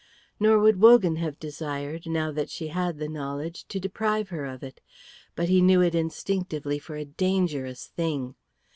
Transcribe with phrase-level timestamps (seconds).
[0.39, 4.63] Nor would Wogan have desired, now that she had the knowledge, to deprive her of
[4.63, 4.81] it,
[5.35, 8.33] but he knew it instinctively for a dangerous thing.